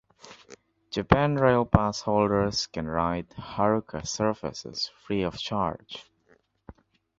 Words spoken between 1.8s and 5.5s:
holders can ride "Haruka" services free of